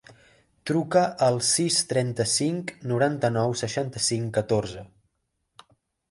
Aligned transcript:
Truca 0.69 1.01
al 1.25 1.35
sis, 1.49 1.75
trenta-cinc, 1.91 2.71
noranta-nou, 2.91 3.53
seixanta-cinc, 3.61 4.31
catorze. 4.39 4.83